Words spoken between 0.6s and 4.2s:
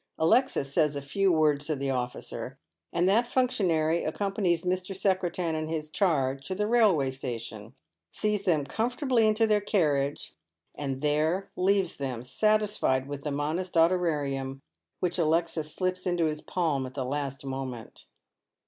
says a few words to the officer, and that functionary